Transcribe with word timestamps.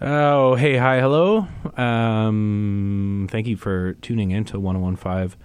Oh, 0.00 0.54
hey, 0.54 0.76
hi, 0.76 1.00
hello. 1.00 1.48
Um, 1.76 3.26
thank 3.32 3.48
you 3.48 3.56
for 3.56 3.94
tuning 3.94 4.30
in 4.30 4.44
to 4.44 4.60
1015 4.60 5.36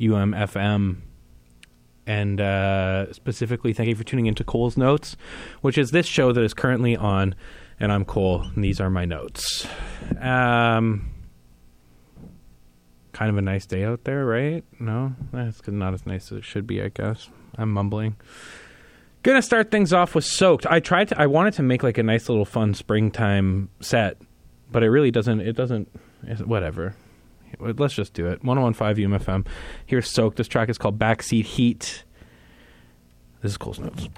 UMFM. 0.00 0.96
And 2.06 2.40
uh, 2.40 3.12
specifically, 3.12 3.74
thank 3.74 3.90
you 3.90 3.94
for 3.94 4.02
tuning 4.02 4.24
into 4.26 4.44
Cole's 4.44 4.78
Notes, 4.78 5.14
which 5.60 5.76
is 5.76 5.90
this 5.90 6.06
show 6.06 6.32
that 6.32 6.42
is 6.42 6.54
currently 6.54 6.96
on. 6.96 7.34
And 7.78 7.92
I'm 7.92 8.06
Cole, 8.06 8.42
and 8.54 8.64
these 8.64 8.80
are 8.80 8.88
my 8.88 9.04
notes. 9.04 9.66
Um, 10.18 11.10
kind 13.12 13.30
of 13.30 13.36
a 13.36 13.42
nice 13.42 13.66
day 13.66 13.84
out 13.84 14.04
there, 14.04 14.24
right? 14.24 14.64
No, 14.80 15.14
that's 15.32 15.60
not 15.68 15.92
as 15.92 16.06
nice 16.06 16.32
as 16.32 16.38
it 16.38 16.44
should 16.44 16.66
be, 16.66 16.80
I 16.80 16.88
guess. 16.88 17.28
I'm 17.58 17.70
mumbling. 17.70 18.16
Gonna 19.22 19.42
start 19.42 19.70
things 19.70 19.92
off 19.92 20.14
with 20.14 20.24
soaked. 20.24 20.66
I 20.66 20.80
tried 20.80 21.08
to. 21.08 21.20
I 21.20 21.26
wanted 21.26 21.54
to 21.54 21.62
make 21.62 21.82
like 21.82 21.96
a 21.96 22.02
nice 22.02 22.28
little 22.28 22.44
fun 22.44 22.74
springtime 22.74 23.68
set, 23.80 24.16
but 24.70 24.82
it 24.82 24.90
really 24.90 25.12
doesn't. 25.12 25.40
It 25.40 25.54
doesn't. 25.54 25.88
Whatever. 26.44 26.96
Let's 27.60 27.94
just 27.94 28.14
do 28.14 28.26
it. 28.28 28.42
1015 28.42 29.10
UMFM. 29.10 29.46
Here's 29.86 30.10
soaked. 30.10 30.38
This 30.38 30.48
track 30.48 30.68
is 30.68 30.78
called 30.78 30.98
Backseat 30.98 31.44
Heat. 31.44 32.02
This 33.42 33.52
is 33.52 33.58
Cole's 33.58 33.78
Notes. 33.78 34.08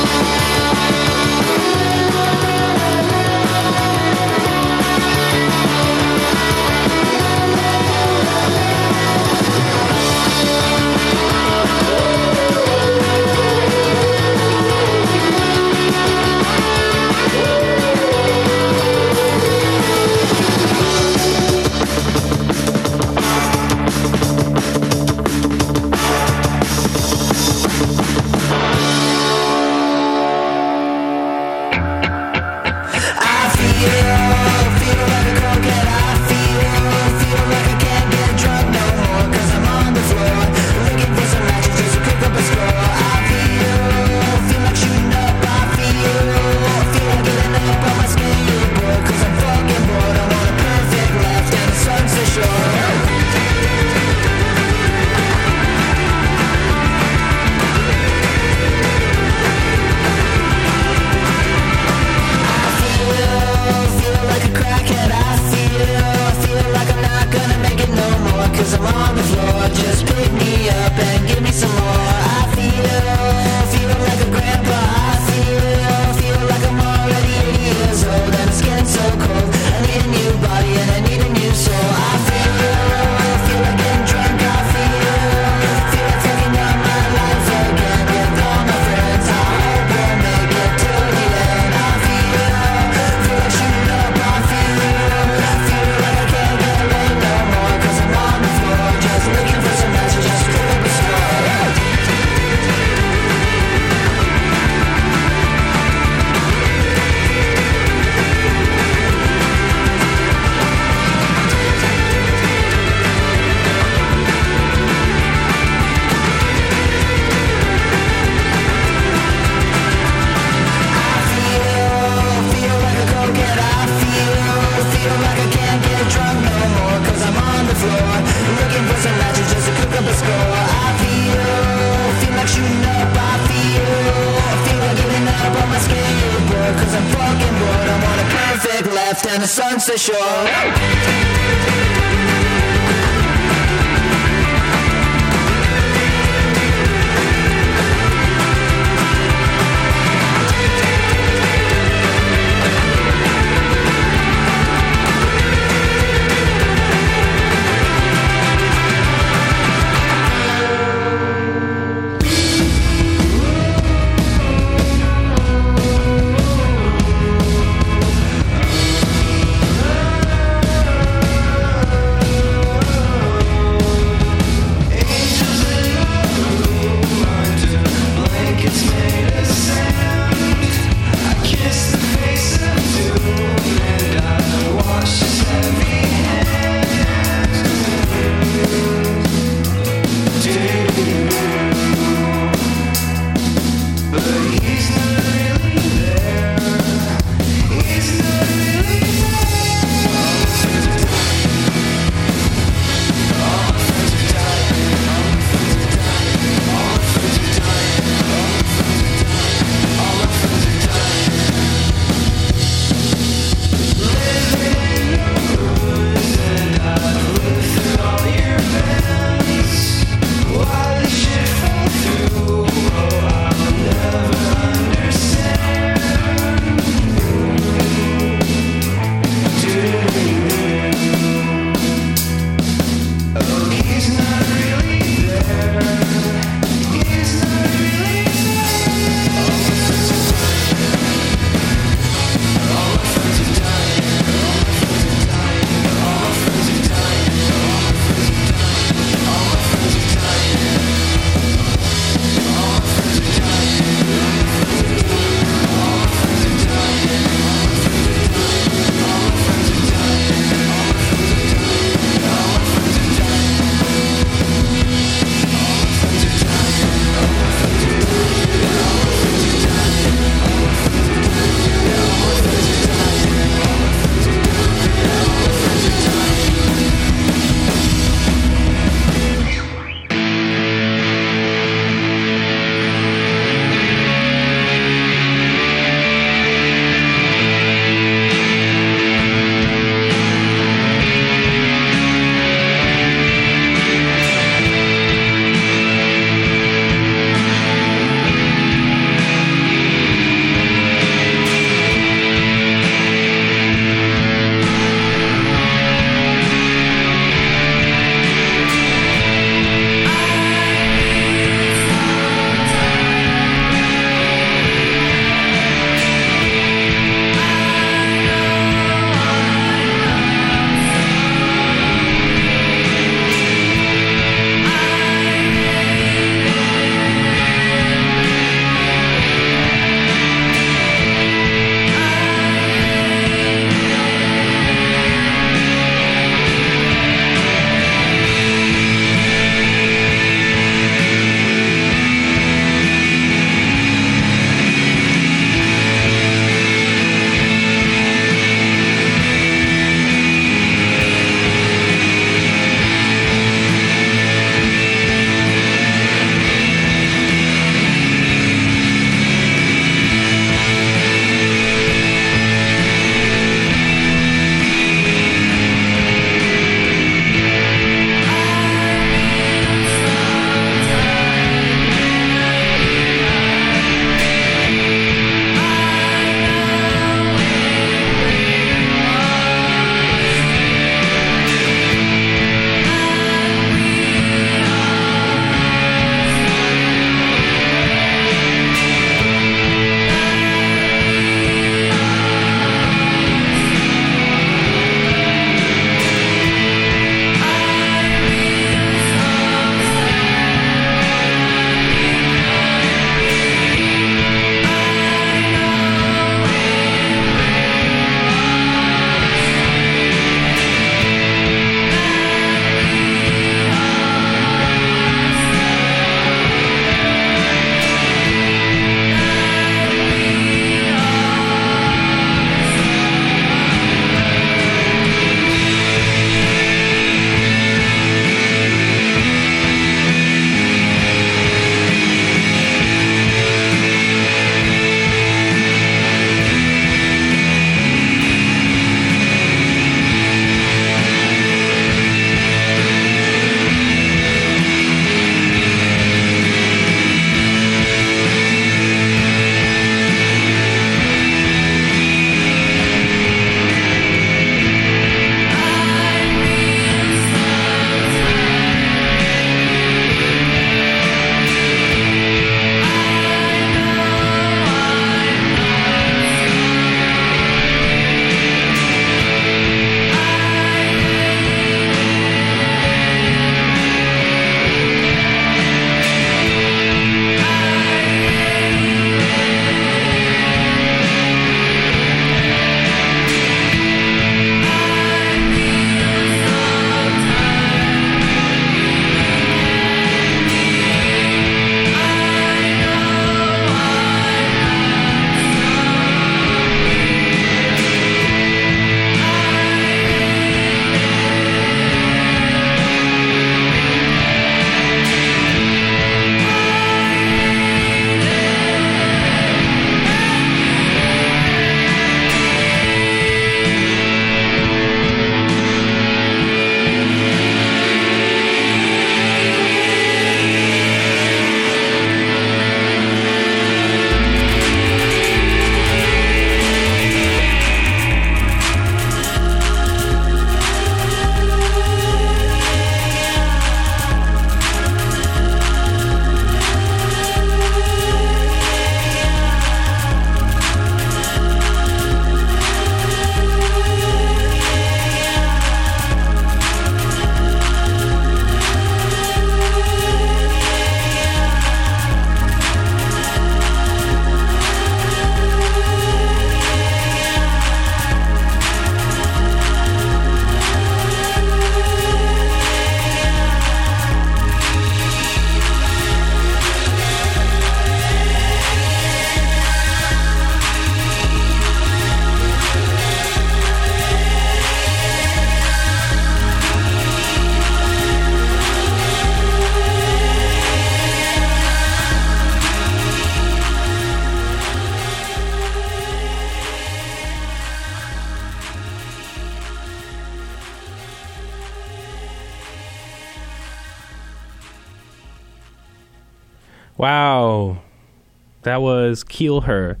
Keel 599.38 599.60
Her, 599.60 600.00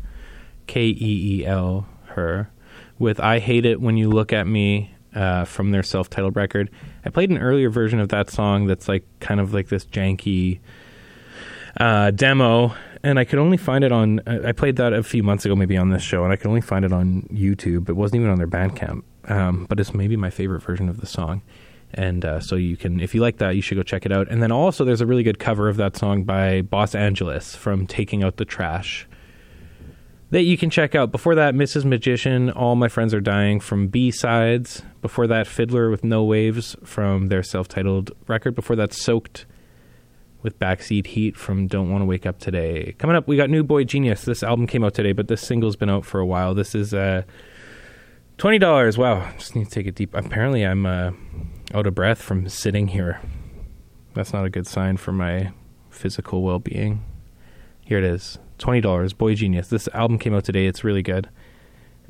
K 0.66 0.86
E 0.88 0.96
E 1.38 1.46
L 1.46 1.86
Her, 2.06 2.50
with 2.98 3.20
I 3.20 3.38
Hate 3.38 3.64
It 3.64 3.80
When 3.80 3.96
You 3.96 4.10
Look 4.10 4.32
at 4.32 4.48
Me 4.48 4.92
uh, 5.14 5.44
from 5.44 5.70
their 5.70 5.84
self 5.84 6.10
titled 6.10 6.34
record. 6.34 6.68
I 7.04 7.10
played 7.10 7.30
an 7.30 7.38
earlier 7.38 7.70
version 7.70 8.00
of 8.00 8.08
that 8.08 8.30
song 8.30 8.66
that's 8.66 8.88
like 8.88 9.04
kind 9.20 9.38
of 9.38 9.54
like 9.54 9.68
this 9.68 9.84
janky 9.84 10.58
uh, 11.78 12.10
demo, 12.10 12.74
and 13.04 13.16
I 13.16 13.24
could 13.24 13.38
only 13.38 13.56
find 13.56 13.84
it 13.84 13.92
on. 13.92 14.20
I 14.26 14.48
I 14.48 14.52
played 14.52 14.74
that 14.74 14.92
a 14.92 15.04
few 15.04 15.22
months 15.22 15.44
ago, 15.44 15.54
maybe 15.54 15.76
on 15.76 15.90
this 15.90 16.02
show, 16.02 16.24
and 16.24 16.32
I 16.32 16.36
could 16.36 16.48
only 16.48 16.60
find 16.60 16.84
it 16.84 16.92
on 16.92 17.22
YouTube. 17.32 17.88
It 17.88 17.94
wasn't 17.94 18.22
even 18.22 18.32
on 18.32 18.38
their 18.38 18.48
Bandcamp, 18.48 19.04
um, 19.30 19.66
but 19.68 19.78
it's 19.78 19.94
maybe 19.94 20.16
my 20.16 20.30
favorite 20.30 20.64
version 20.64 20.88
of 20.88 21.00
the 21.00 21.06
song. 21.06 21.42
And 21.94 22.24
uh, 22.24 22.40
so 22.40 22.56
you 22.56 22.76
can, 22.76 22.98
if 22.98 23.14
you 23.14 23.20
like 23.20 23.38
that, 23.38 23.54
you 23.54 23.62
should 23.62 23.76
go 23.76 23.84
check 23.84 24.04
it 24.04 24.10
out. 24.10 24.26
And 24.28 24.42
then 24.42 24.50
also, 24.50 24.84
there's 24.84 25.00
a 25.00 25.06
really 25.06 25.22
good 25.22 25.38
cover 25.38 25.68
of 25.68 25.76
that 25.76 25.96
song 25.96 26.24
by 26.24 26.62
Boss 26.62 26.96
Angeles 26.96 27.54
from 27.54 27.86
Taking 27.86 28.24
Out 28.24 28.36
the 28.36 28.44
Trash 28.44 29.06
that 30.30 30.42
you 30.42 30.58
can 30.58 30.70
check 30.70 30.94
out. 30.94 31.10
Before 31.10 31.34
that, 31.34 31.54
Mrs. 31.54 31.84
Magician, 31.84 32.50
All 32.50 32.76
My 32.76 32.88
Friends 32.88 33.14
Are 33.14 33.20
Dying 33.20 33.60
from 33.60 33.88
B 33.88 34.10
Sides. 34.10 34.82
Before 35.00 35.26
that, 35.26 35.46
Fiddler 35.46 35.90
with 35.90 36.04
No 36.04 36.24
Waves 36.24 36.76
from 36.84 37.28
their 37.28 37.42
self 37.42 37.68
titled 37.68 38.12
record. 38.26 38.54
Before 38.54 38.76
that, 38.76 38.92
Soaked 38.92 39.46
with 40.42 40.58
Backseat 40.58 41.06
Heat 41.08 41.36
from 41.36 41.66
Don't 41.66 41.90
Want 41.90 42.02
to 42.02 42.06
Wake 42.06 42.26
Up 42.26 42.38
Today. 42.38 42.94
Coming 42.98 43.16
up, 43.16 43.26
we 43.26 43.36
got 43.36 43.50
New 43.50 43.64
boygenius. 43.64 44.24
This 44.24 44.42
album 44.42 44.66
came 44.66 44.84
out 44.84 44.94
today, 44.94 45.12
but 45.12 45.28
this 45.28 45.40
single's 45.40 45.76
been 45.76 45.90
out 45.90 46.04
for 46.04 46.20
a 46.20 46.26
while. 46.26 46.54
This 46.54 46.74
is 46.74 46.92
uh, 46.92 47.22
$20. 48.36 48.98
Wow, 48.98 49.32
just 49.38 49.56
need 49.56 49.64
to 49.64 49.70
take 49.70 49.86
a 49.86 49.92
deep. 49.92 50.14
Apparently, 50.14 50.62
I'm 50.62 50.84
uh, 50.84 51.12
out 51.72 51.86
of 51.86 51.94
breath 51.94 52.20
from 52.20 52.48
sitting 52.48 52.88
here. 52.88 53.20
That's 54.14 54.32
not 54.32 54.44
a 54.44 54.50
good 54.50 54.66
sign 54.66 54.96
for 54.98 55.12
my 55.12 55.52
physical 55.90 56.42
well 56.42 56.58
being. 56.58 57.02
Here 57.84 57.98
it 57.98 58.04
is 58.04 58.38
$20. 58.58 58.82
boygenius. 59.14 59.68
This 59.68 59.88
album 59.94 60.18
came 60.18 60.34
out 60.34 60.44
today. 60.44 60.66
It's 60.66 60.84
really 60.84 61.02
good. 61.02 61.28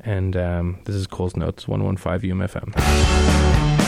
And 0.01 0.35
um, 0.37 0.79
this 0.85 0.95
is 0.95 1.07
Cole's 1.07 1.35
Notes, 1.35 1.67
115 1.67 2.31
UMFM. 2.31 3.79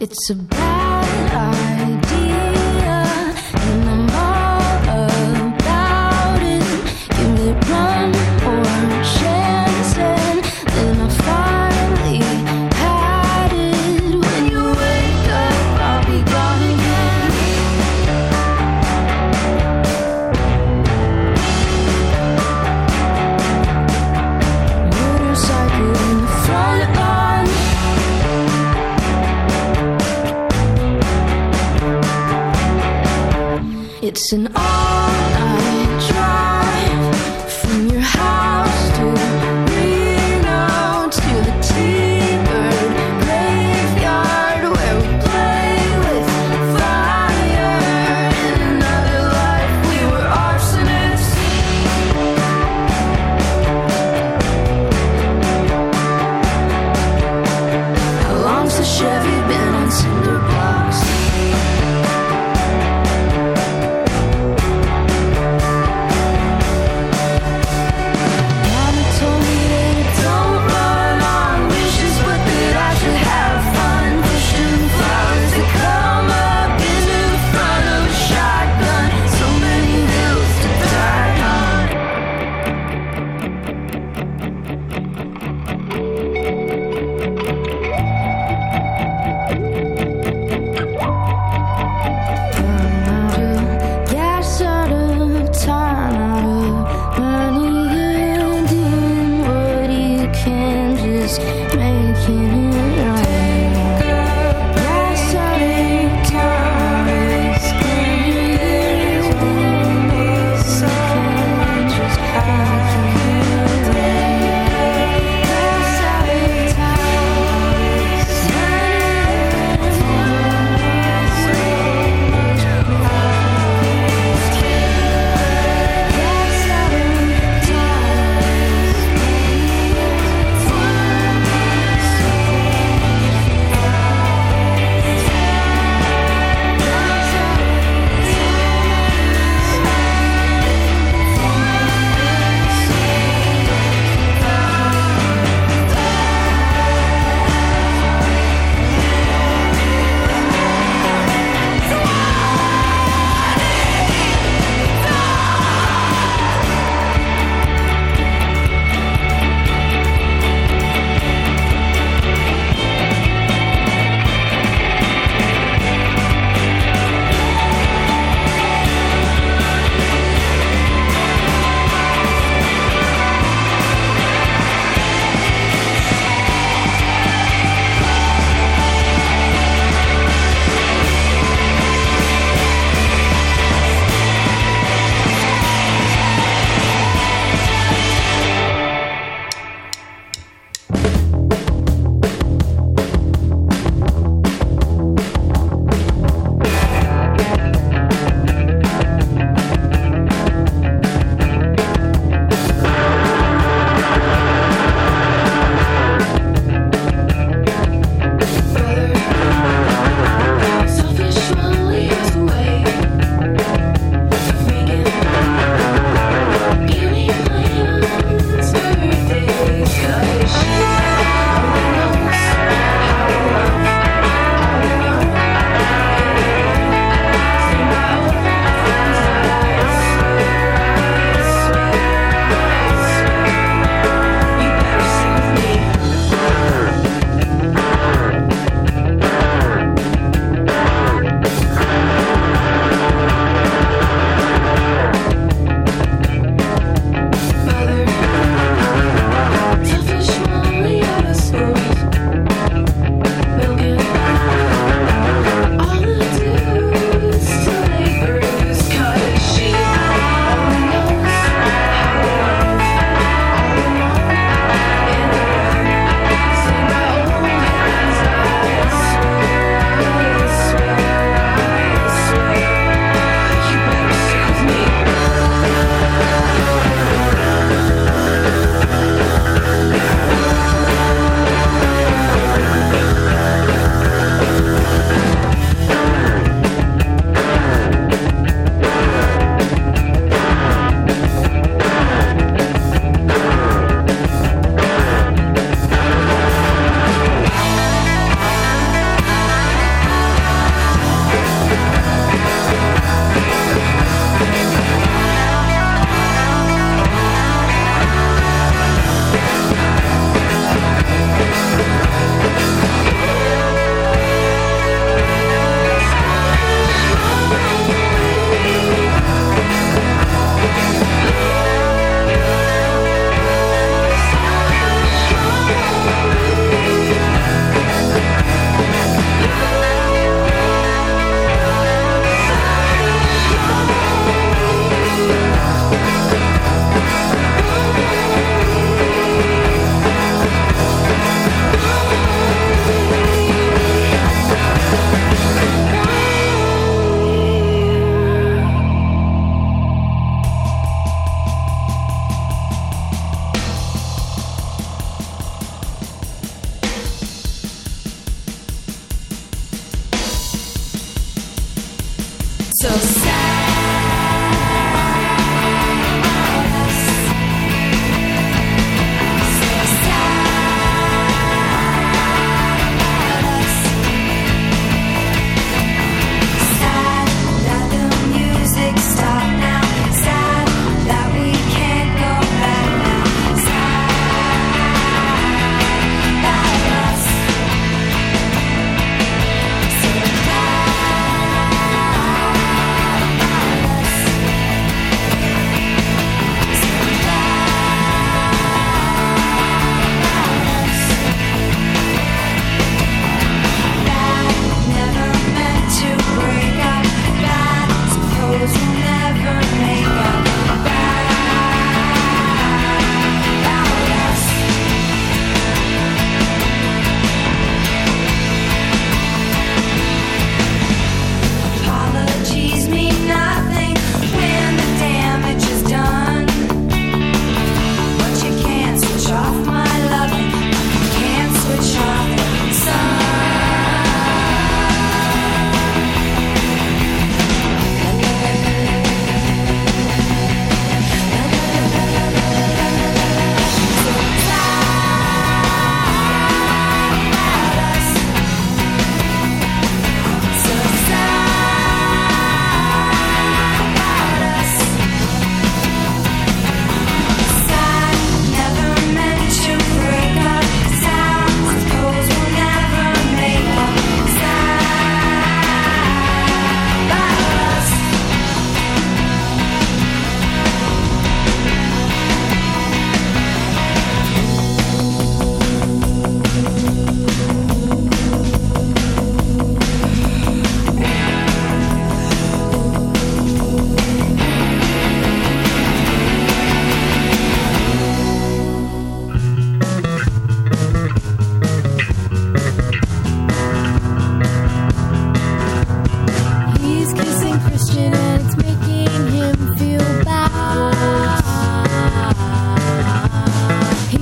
It's 0.00 0.30
a 0.30 0.34
bad 0.34 0.79
an 34.32 34.46
all-night 34.54 34.79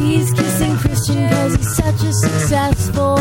He's 0.08 0.32
kissing 0.32 0.74
Christian 0.78 1.28
cause 1.28 1.54
he's 1.56 1.76
such 1.76 2.02
a 2.02 2.12
successful 2.14 3.18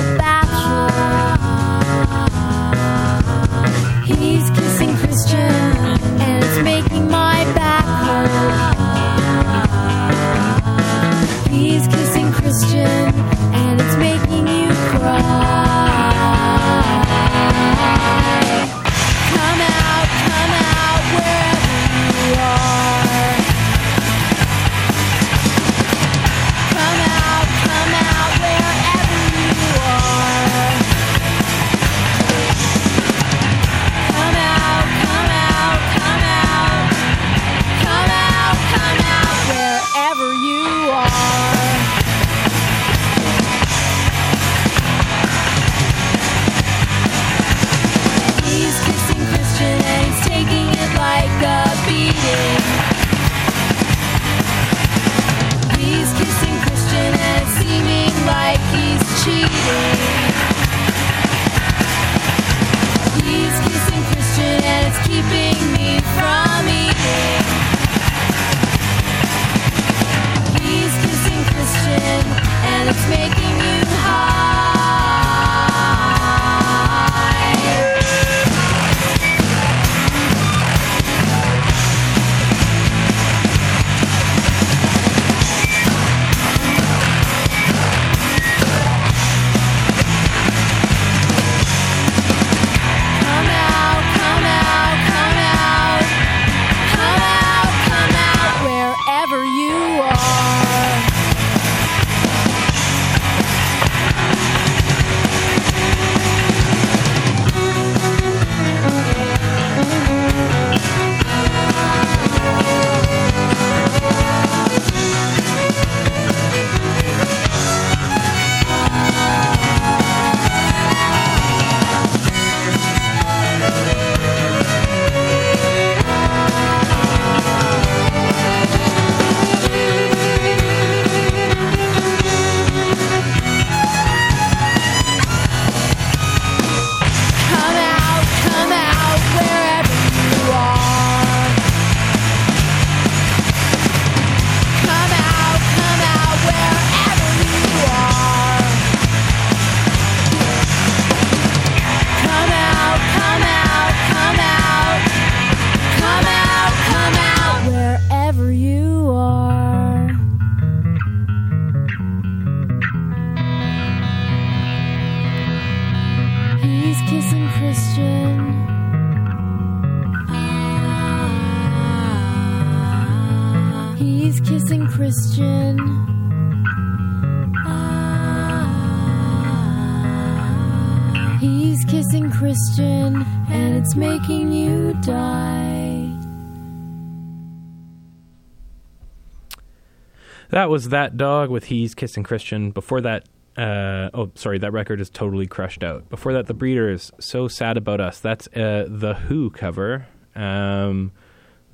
That 190.57 190.71
was 190.71 190.89
that 190.89 191.17
dog 191.17 191.51
with 191.51 191.65
He's 191.65 191.93
Kissing 191.93 192.23
Christian. 192.23 192.71
Before 192.71 192.99
that, 193.01 193.29
uh, 193.57 194.09
oh, 194.15 194.31
sorry, 194.33 194.57
that 194.57 194.73
record 194.73 194.99
is 194.99 195.07
totally 195.07 195.45
crushed 195.45 195.83
out. 195.83 196.09
Before 196.09 196.33
that, 196.33 196.47
The 196.47 196.55
Breeders, 196.55 197.11
So 197.19 197.47
Sad 197.47 197.77
About 197.77 198.01
Us. 198.01 198.19
That's 198.19 198.47
uh, 198.47 198.87
the 198.89 199.13
Who 199.13 199.51
cover. 199.51 200.07
Um, 200.35 201.11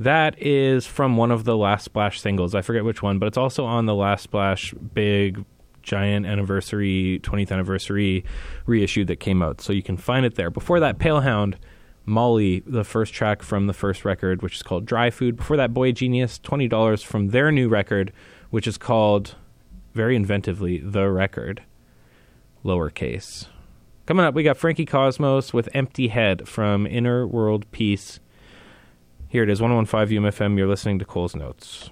that 0.01 0.35
is 0.37 0.85
from 0.85 1.15
one 1.15 1.31
of 1.31 1.45
the 1.45 1.55
Last 1.55 1.85
Splash 1.85 2.19
singles. 2.19 2.53
I 2.53 2.61
forget 2.61 2.83
which 2.83 3.01
one, 3.01 3.19
but 3.19 3.27
it's 3.27 3.37
also 3.37 3.63
on 3.63 3.85
the 3.85 3.95
Last 3.95 4.23
Splash 4.23 4.73
big, 4.73 5.45
giant 5.81 6.25
anniversary, 6.25 7.21
20th 7.23 7.53
anniversary 7.53 8.25
reissue 8.65 9.05
that 9.05 9.21
came 9.21 9.41
out. 9.41 9.61
So 9.61 9.71
you 9.71 9.81
can 9.81 9.95
find 9.95 10.25
it 10.25 10.35
there. 10.35 10.49
Before 10.49 10.81
that, 10.81 10.97
Palehound. 10.97 11.55
Molly, 12.05 12.61
the 12.65 12.83
first 12.83 13.13
track 13.13 13.41
from 13.41 13.67
the 13.67 13.73
first 13.73 14.03
record, 14.03 14.41
which 14.41 14.57
is 14.57 14.61
called 14.61 14.85
Dry 14.85 15.09
Food. 15.09 15.37
Before 15.37 15.55
that, 15.55 15.73
boygenius, 15.73 16.37
$20 16.41 17.01
from 17.01 17.29
their 17.29 17.49
new 17.49 17.69
record, 17.69 18.11
which 18.53 18.67
is 18.67 18.77
called, 18.77 19.33
very 19.95 20.15
inventively, 20.15 20.79
The 20.79 21.09
Record, 21.09 21.63
lowercase. 22.63 23.47
Coming 24.05 24.27
up, 24.27 24.35
we 24.35 24.43
got 24.43 24.57
Frankie 24.57 24.85
Cosmos 24.85 25.55
with 25.55 25.67
Empty 25.73 26.09
Head 26.09 26.47
from 26.47 26.85
Inner 26.85 27.25
World 27.25 27.65
Peace. 27.71 28.19
Here 29.27 29.41
it 29.41 29.49
is, 29.49 29.59
115 29.59 30.21
UMFM. 30.21 30.55
You're 30.55 30.67
listening 30.67 30.99
to 30.99 31.05
Cole's 31.05 31.35
Notes. 31.35 31.89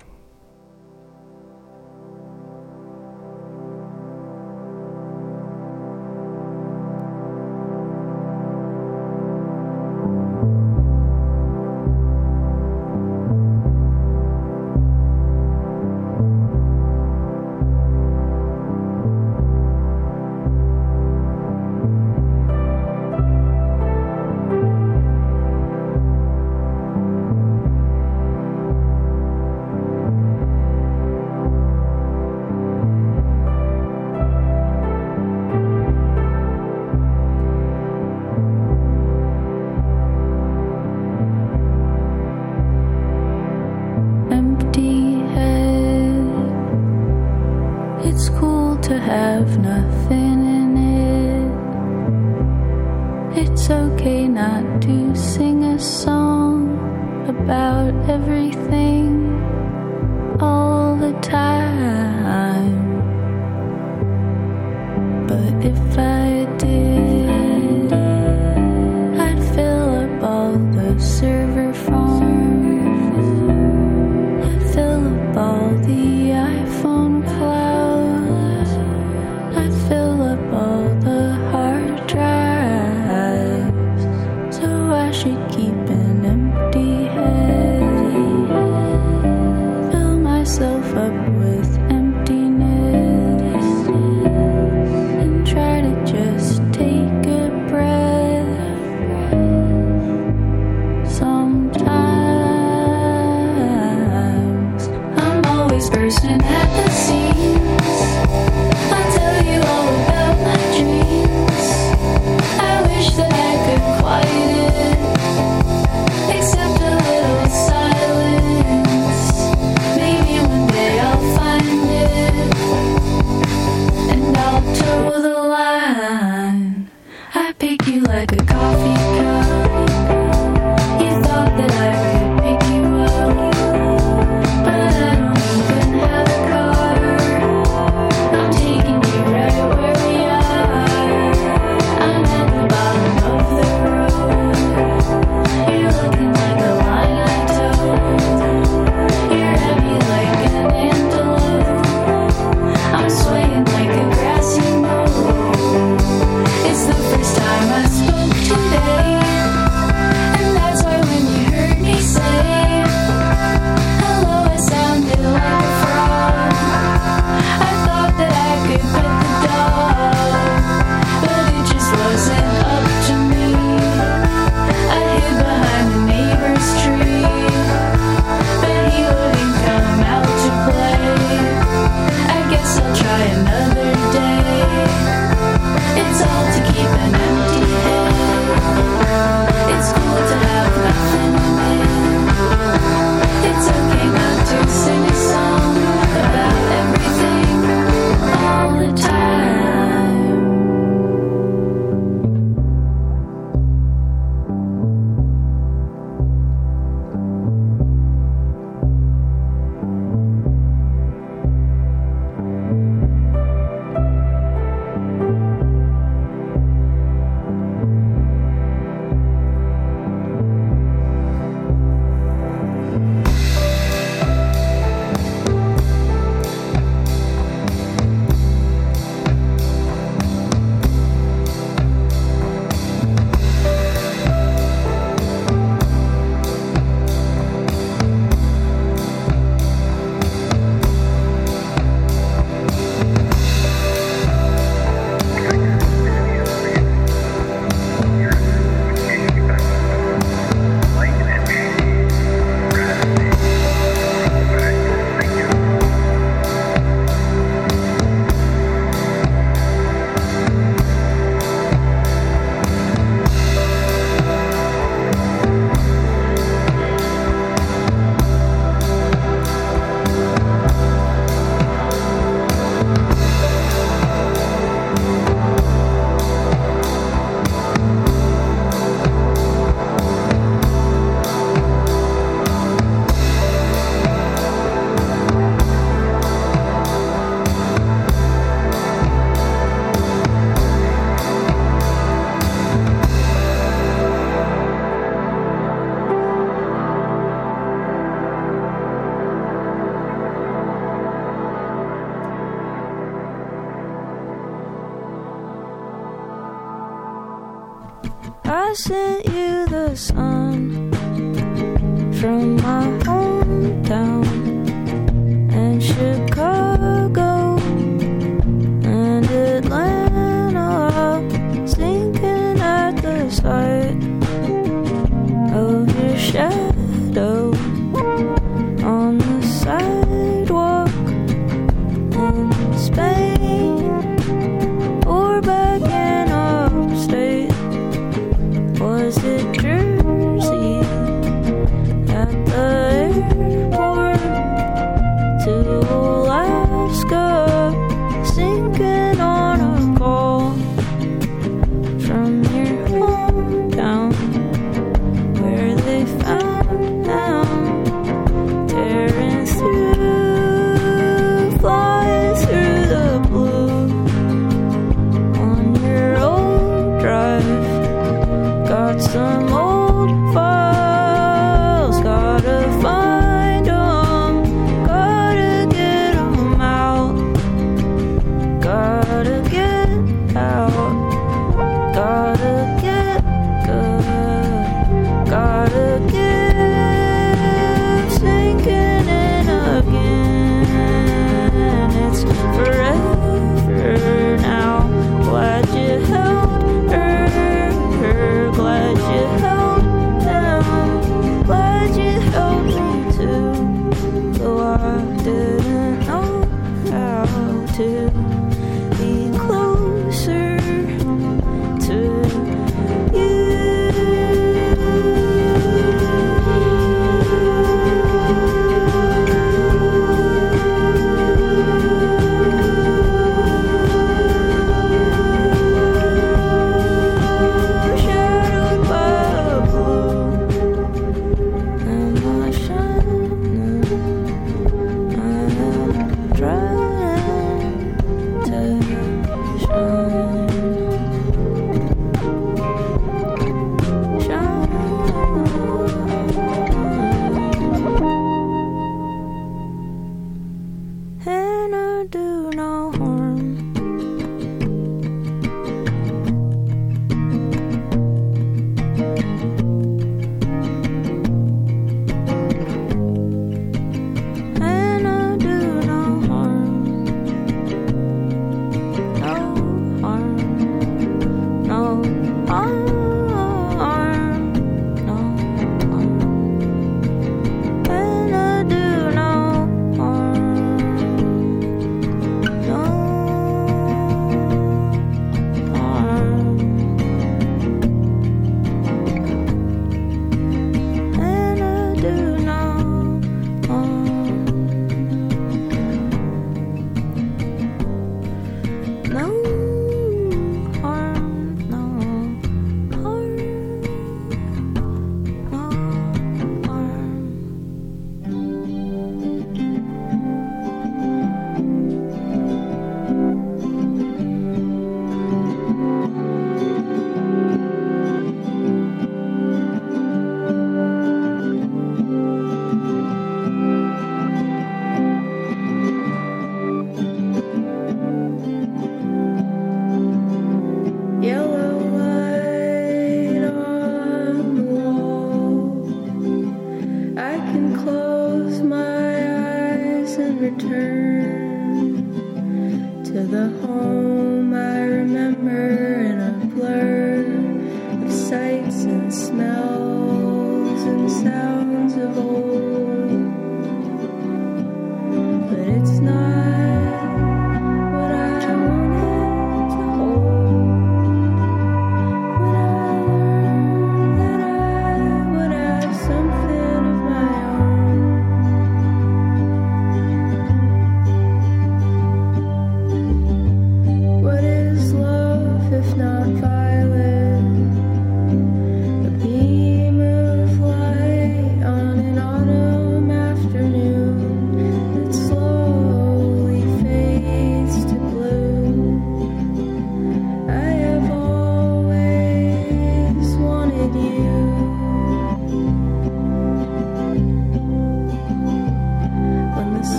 Sent 308.82 309.28
you 309.28 309.68
the 309.68 309.96
sun 309.96 310.31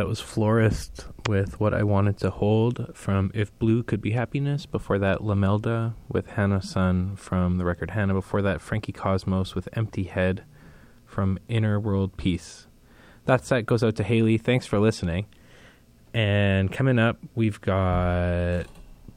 That 0.00 0.08
was 0.08 0.18
Florist 0.18 1.04
with 1.28 1.60
What 1.60 1.74
I 1.74 1.82
Wanted 1.82 2.16
to 2.20 2.30
Hold 2.30 2.90
from 2.94 3.30
If 3.34 3.56
Blue 3.58 3.82
Could 3.82 4.00
Be 4.00 4.12
Happiness. 4.12 4.64
Before 4.64 4.98
that, 4.98 5.20
Lomelda 5.20 5.92
with 6.08 6.26
Hannah 6.26 6.62
Sun 6.62 7.16
from 7.16 7.58
the 7.58 7.66
record 7.66 7.90
Hannah. 7.90 8.14
Before 8.14 8.40
that, 8.40 8.62
Frankie 8.62 8.92
Cosmos 8.92 9.54
with 9.54 9.68
Empty 9.74 10.04
Head 10.04 10.44
from 11.04 11.38
Inner 11.48 11.78
World 11.78 12.16
Peace. 12.16 12.66
That 13.26 13.44
set 13.44 13.66
goes 13.66 13.84
out 13.84 13.94
to 13.96 14.02
Haley. 14.02 14.38
Thanks 14.38 14.64
for 14.64 14.78
listening. 14.78 15.26
And 16.14 16.72
coming 16.72 16.98
up, 16.98 17.18
we've 17.34 17.60
got 17.60 18.64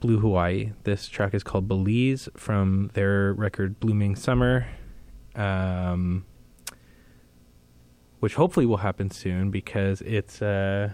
Blue 0.02 0.20
Hawaii. 0.20 0.74
This 0.84 1.08
track 1.08 1.34
is 1.34 1.44
called 1.44 1.70
Belize 1.70 2.28
from 2.36 2.92
their 2.94 3.32
record 3.32 3.80
Blooming 3.80 4.18
Summer. 4.18 4.68
Um, 5.34 6.26
which 8.24 8.36
hopefully 8.36 8.66
will 8.66 8.78
happen 8.78 9.12
soon 9.12 9.52
because 9.52 10.00
it's 10.04 10.42
uh, 10.42 10.94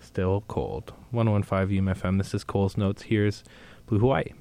still 0.00 0.42
cold. 0.48 0.94
115 1.10 1.84
UMFM. 1.84 2.16
This 2.16 2.32
is 2.32 2.42
Cole's 2.42 2.78
Notes. 2.78 3.02
Here's 3.02 3.44
Blue 3.86 3.98
Hawaii. 3.98 4.32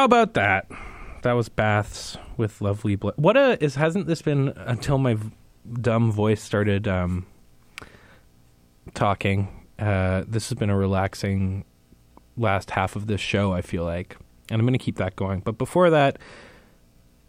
How 0.00 0.06
about 0.06 0.32
that? 0.32 0.66
That 1.24 1.34
was 1.34 1.50
baths 1.50 2.16
with 2.38 2.62
lovely 2.62 2.96
blood. 2.96 3.16
What 3.18 3.36
a 3.36 3.62
is 3.62 3.74
hasn't 3.74 4.06
this 4.06 4.22
been 4.22 4.48
until 4.56 4.96
my 4.96 5.12
v- 5.12 5.30
dumb 5.74 6.10
voice 6.10 6.40
started 6.40 6.88
um, 6.88 7.26
talking? 8.94 9.66
Uh, 9.78 10.24
this 10.26 10.48
has 10.48 10.56
been 10.56 10.70
a 10.70 10.74
relaxing 10.74 11.66
last 12.38 12.70
half 12.70 12.96
of 12.96 13.08
this 13.08 13.20
show. 13.20 13.52
I 13.52 13.60
feel 13.60 13.84
like, 13.84 14.16
and 14.48 14.58
I'm 14.58 14.64
going 14.64 14.72
to 14.72 14.82
keep 14.82 14.96
that 14.96 15.16
going. 15.16 15.40
But 15.40 15.58
before 15.58 15.90
that, 15.90 16.18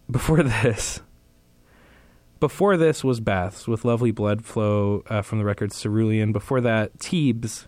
before 0.09 0.41
this, 0.63 1.01
before 2.39 2.77
this 2.77 3.03
was 3.03 3.19
baths 3.19 3.67
with 3.67 3.83
lovely 3.83 4.11
blood 4.11 4.45
flow 4.45 5.03
uh, 5.09 5.21
from 5.21 5.39
the 5.39 5.43
record 5.43 5.73
Cerulean. 5.73 6.31
Before 6.31 6.61
that, 6.61 6.99
Teebs 6.99 7.65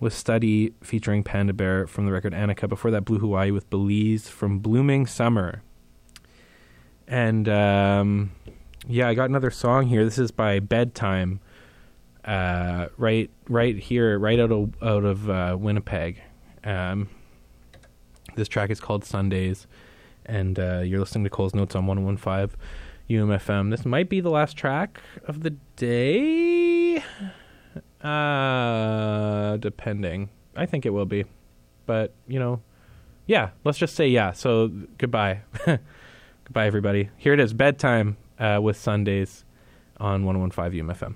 with 0.00 0.14
Study 0.14 0.72
featuring 0.82 1.22
Panda 1.22 1.52
Bear 1.52 1.86
from 1.86 2.06
the 2.06 2.12
record 2.12 2.32
Anicca. 2.32 2.68
Before 2.68 2.90
that, 2.90 3.04
Blue 3.04 3.18
Hawaii 3.18 3.50
with 3.50 3.68
Belize 3.68 4.28
from 4.28 4.58
Blooming 4.58 5.06
Summer. 5.06 5.62
And 7.06 7.48
um, 7.48 8.32
yeah, 8.88 9.08
I 9.08 9.14
got 9.14 9.28
another 9.28 9.50
song 9.50 9.86
here. 9.86 10.04
This 10.04 10.18
is 10.18 10.30
by 10.30 10.58
Bedtime. 10.58 11.40
Uh, 12.24 12.86
right, 12.96 13.30
right 13.48 13.76
here, 13.76 14.18
right 14.18 14.40
out 14.40 14.50
of 14.50 14.82
out 14.82 15.04
of 15.04 15.28
uh, 15.28 15.56
Winnipeg. 15.58 16.20
Um, 16.64 17.08
this 18.36 18.48
track 18.48 18.70
is 18.70 18.80
called 18.80 19.04
Sundays, 19.04 19.66
and 20.26 20.58
uh, 20.58 20.80
you're 20.80 21.00
listening 21.00 21.24
to 21.24 21.30
Cole's 21.30 21.54
Notes 21.54 21.74
on 21.74 21.86
101.5 21.86 22.50
UMFM. 23.08 23.70
This 23.70 23.84
might 23.84 24.08
be 24.08 24.20
the 24.20 24.30
last 24.30 24.56
track 24.56 25.00
of 25.26 25.42
the 25.42 25.50
day. 25.76 27.02
Uh, 28.02 29.56
depending. 29.58 30.30
I 30.56 30.66
think 30.66 30.86
it 30.86 30.90
will 30.90 31.06
be. 31.06 31.24
But, 31.86 32.14
you 32.26 32.38
know, 32.38 32.62
yeah, 33.26 33.50
let's 33.64 33.78
just 33.78 33.94
say 33.94 34.08
yeah. 34.08 34.32
So, 34.32 34.68
goodbye. 34.98 35.40
goodbye, 35.64 36.66
everybody. 36.66 37.10
Here 37.16 37.34
it 37.34 37.40
is 37.40 37.52
bedtime 37.52 38.16
uh, 38.38 38.60
with 38.62 38.76
Sundays 38.76 39.44
on 39.98 40.24
1015 40.24 40.84
UMFM. 40.84 41.14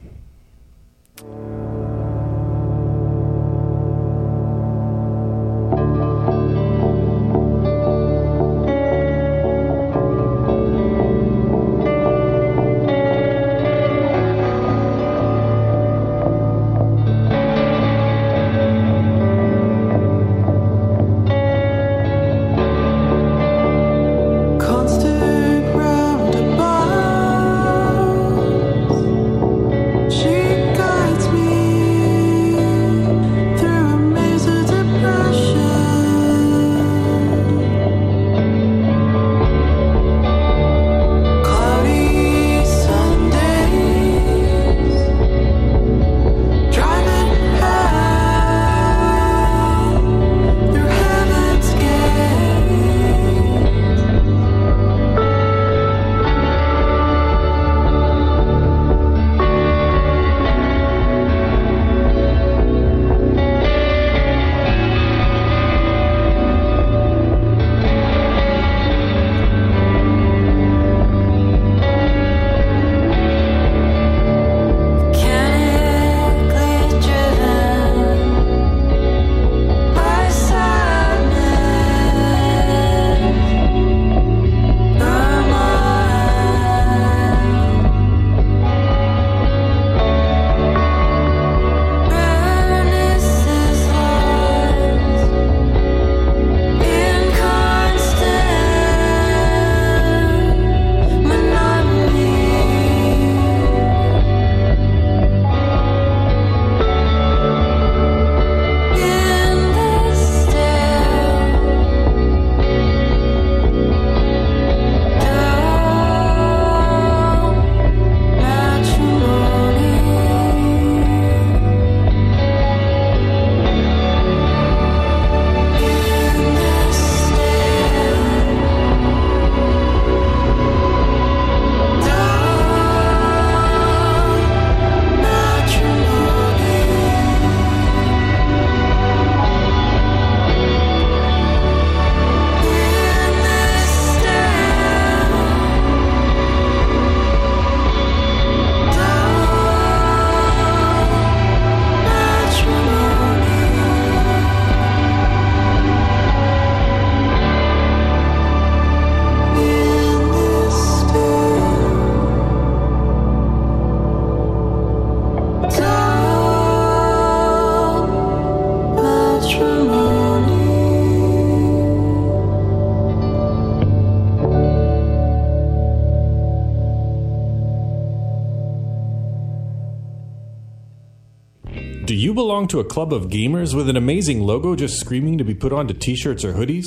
Do 182.04 182.14
you 182.14 182.34
belong 182.34 182.68
to 182.68 182.80
a 182.80 182.84
club 182.84 183.14
of 183.14 183.30
gamers 183.30 183.74
with 183.74 183.88
an 183.88 183.96
amazing 183.96 184.42
logo 184.42 184.76
just 184.76 185.00
screaming 185.00 185.38
to 185.38 185.44
be 185.44 185.54
put 185.54 185.72
onto 185.72 185.94
t 185.94 186.14
shirts 186.14 186.44
or 186.44 186.52
hoodies? 186.52 186.86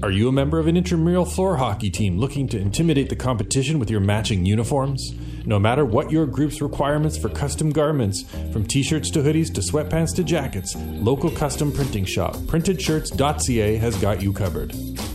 Are 0.00 0.12
you 0.12 0.28
a 0.28 0.32
member 0.32 0.60
of 0.60 0.68
an 0.68 0.76
intramural 0.76 1.24
floor 1.24 1.56
hockey 1.56 1.90
team 1.90 2.18
looking 2.18 2.46
to 2.50 2.58
intimidate 2.60 3.08
the 3.08 3.16
competition 3.16 3.80
with 3.80 3.90
your 3.90 3.98
matching 3.98 4.46
uniforms? 4.46 5.12
No 5.44 5.58
matter 5.58 5.84
what 5.84 6.12
your 6.12 6.24
group's 6.24 6.62
requirements 6.62 7.18
for 7.18 7.30
custom 7.30 7.70
garments, 7.70 8.22
from 8.52 8.64
t 8.64 8.84
shirts 8.84 9.10
to 9.10 9.22
hoodies 9.22 9.52
to 9.54 9.60
sweatpants 9.60 10.14
to 10.14 10.22
jackets, 10.22 10.76
local 10.76 11.32
custom 11.32 11.72
printing 11.72 12.04
shop 12.04 12.36
printedshirts.ca 12.36 13.76
has 13.76 13.96
got 13.96 14.22
you 14.22 14.32
covered. 14.32 14.72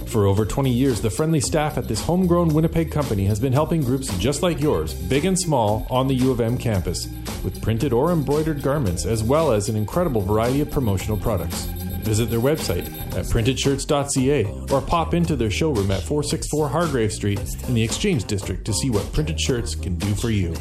For 0.10 0.26
over 0.26 0.44
20 0.44 0.70
years, 0.70 1.00
the 1.00 1.10
friendly 1.10 1.40
staff 1.40 1.78
at 1.78 1.88
this 1.88 2.02
homegrown 2.02 2.50
Winnipeg 2.50 2.92
company 2.92 3.24
has 3.26 3.40
been 3.40 3.54
helping 3.54 3.84
groups 3.84 4.14
just 4.18 4.42
like 4.42 4.60
yours, 4.60 4.94
big 4.94 5.24
and 5.24 5.40
small, 5.40 5.88
on 5.90 6.10
the 6.10 6.16
U 6.16 6.30
of 6.30 6.42
M 6.42 6.58
campus, 6.58 7.08
with 7.44 7.62
printed 7.62 7.94
or 7.94 8.12
embroidered 8.12 8.62
garments, 8.62 9.06
as 9.06 9.24
well 9.24 9.52
as 9.52 9.70
an 9.70 9.76
incredible 9.76 10.22
variety 10.22 10.62
of 10.62 10.72
promotional 10.72 11.18
products. 11.18 11.66
Visit 12.04 12.30
their 12.30 12.40
website 12.40 12.88
at 13.16 13.26
printedshirts.ca 13.26 14.46
or 14.72 14.82
pop 14.82 15.14
into 15.14 15.36
their 15.36 15.52
showroom 15.52 15.92
at 15.92 16.02
464 16.02 16.70
Hargrave 16.70 17.12
Street 17.14 17.40
in 17.68 17.74
the 17.74 17.84
Exchange 17.84 18.26
District 18.26 18.66
to 18.66 18.74
see 18.74 18.90
what 18.90 19.12
printed 19.14 19.40
shirts 19.40 19.76
can 19.76 19.96
do 19.96 20.16
for 20.16 20.30
you. 20.30 20.56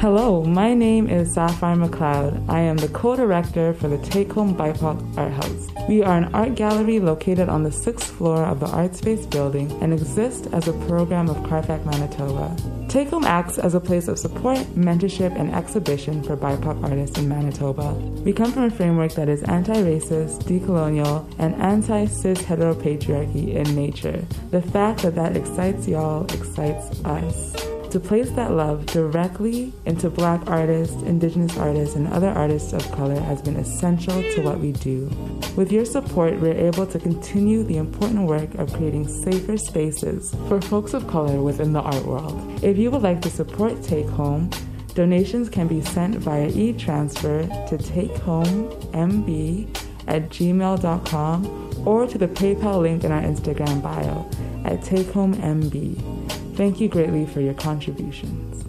Hello, 0.00 0.44
my 0.44 0.74
name 0.74 1.10
is 1.10 1.34
Sapphire 1.34 1.74
McLeod. 1.74 2.48
I 2.48 2.60
am 2.60 2.76
the 2.76 2.86
co-director 2.86 3.74
for 3.74 3.88
the 3.88 3.98
Take 3.98 4.30
Home 4.34 4.54
BIPOC 4.56 5.18
Art 5.18 5.32
House. 5.32 5.88
We 5.88 6.04
are 6.04 6.16
an 6.16 6.32
art 6.32 6.54
gallery 6.54 7.00
located 7.00 7.48
on 7.48 7.64
the 7.64 7.72
sixth 7.72 8.08
floor 8.08 8.44
of 8.44 8.60
the 8.60 8.68
Art 8.68 8.94
Space 8.94 9.26
building 9.26 9.72
and 9.82 9.92
exist 9.92 10.46
as 10.52 10.68
a 10.68 10.72
program 10.86 11.28
of 11.28 11.36
CARFAC, 11.38 11.84
Manitoba. 11.84 12.56
Take 12.88 13.08
Home 13.08 13.24
acts 13.24 13.58
as 13.58 13.74
a 13.74 13.80
place 13.80 14.06
of 14.06 14.20
support, 14.20 14.58
mentorship, 14.76 15.36
and 15.36 15.52
exhibition 15.52 16.22
for 16.22 16.36
BIPOC 16.36 16.80
artists 16.84 17.18
in 17.18 17.28
Manitoba. 17.28 17.94
We 18.22 18.32
come 18.32 18.52
from 18.52 18.62
a 18.62 18.70
framework 18.70 19.14
that 19.14 19.28
is 19.28 19.42
anti-racist, 19.42 20.44
decolonial, 20.44 21.28
and 21.40 21.56
anti-cis 21.56 22.40
heteropatriarchy 22.42 23.52
in 23.52 23.74
nature. 23.74 24.24
The 24.52 24.62
fact 24.62 25.02
that 25.02 25.16
that 25.16 25.36
excites 25.36 25.88
y'all 25.88 26.24
excites 26.26 27.04
us 27.04 27.77
to 27.90 28.00
place 28.00 28.30
that 28.32 28.52
love 28.52 28.86
directly 28.86 29.72
into 29.86 30.10
black 30.10 30.46
artists, 30.46 31.02
indigenous 31.02 31.56
artists, 31.56 31.96
and 31.96 32.08
other 32.08 32.28
artists 32.28 32.72
of 32.72 32.90
color 32.92 33.18
has 33.20 33.40
been 33.40 33.56
essential 33.56 34.22
to 34.34 34.42
what 34.42 34.60
we 34.60 34.72
do. 34.72 35.10
With 35.56 35.72
your 35.72 35.84
support, 35.84 36.38
we're 36.40 36.52
able 36.52 36.86
to 36.86 36.98
continue 36.98 37.62
the 37.62 37.78
important 37.78 38.26
work 38.28 38.54
of 38.54 38.72
creating 38.72 39.08
safer 39.08 39.56
spaces 39.56 40.34
for 40.48 40.60
folks 40.60 40.92
of 40.94 41.06
color 41.08 41.40
within 41.40 41.72
the 41.72 41.80
art 41.80 42.04
world. 42.04 42.62
If 42.62 42.76
you 42.78 42.90
would 42.90 43.02
like 43.02 43.22
to 43.22 43.30
support 43.30 43.82
Take 43.82 44.08
Home, 44.10 44.50
donations 44.94 45.48
can 45.48 45.66
be 45.66 45.80
sent 45.80 46.16
via 46.16 46.48
e-transfer 46.48 47.42
to 47.42 47.78
takehomemb 47.78 49.68
at 50.06 50.28
gmail.com 50.30 51.86
or 51.86 52.06
to 52.06 52.18
the 52.18 52.28
PayPal 52.28 52.82
link 52.82 53.04
in 53.04 53.12
our 53.12 53.22
Instagram 53.22 53.82
bio 53.82 54.28
at 54.64 54.80
takehomemb. 54.80 56.37
Thank 56.58 56.80
you 56.80 56.88
greatly 56.88 57.24
for 57.24 57.40
your 57.40 57.54
contributions. 57.54 58.64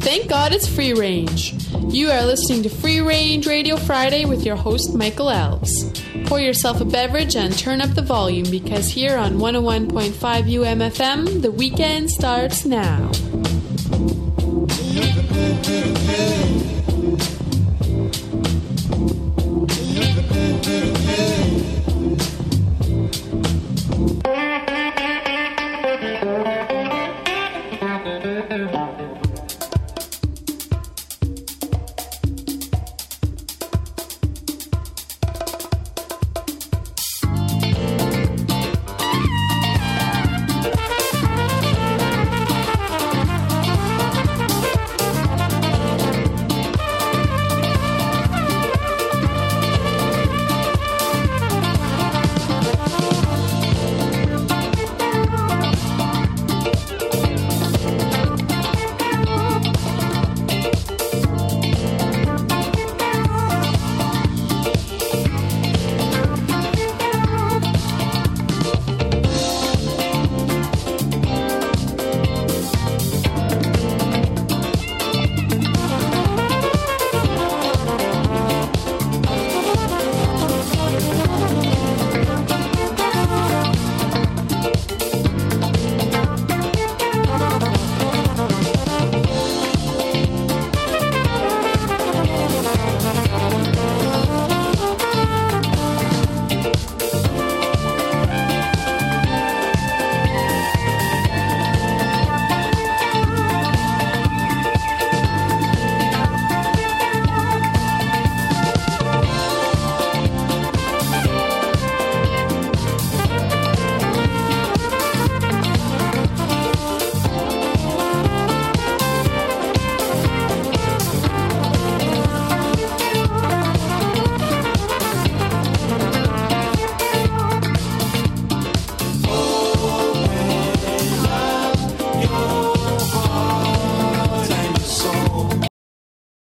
Thank 0.00 0.30
God 0.30 0.54
it's 0.54 0.66
free 0.66 0.94
range. 0.94 1.63
You 1.88 2.10
are 2.10 2.24
listening 2.24 2.62
to 2.64 2.68
Free 2.68 3.00
Range 3.00 3.46
Radio 3.46 3.76
Friday 3.76 4.24
with 4.24 4.44
your 4.44 4.56
host, 4.56 4.94
Michael 4.94 5.30
Elves. 5.30 5.92
Pour 6.26 6.40
yourself 6.40 6.80
a 6.80 6.84
beverage 6.84 7.36
and 7.36 7.56
turn 7.56 7.80
up 7.80 7.90
the 7.90 8.02
volume 8.02 8.50
because 8.50 8.88
here 8.88 9.16
on 9.16 9.34
101.5 9.34 10.12
UMFM, 10.12 11.42
the 11.42 11.52
weekend 11.52 12.10
starts 12.10 12.64
now. 12.64 13.10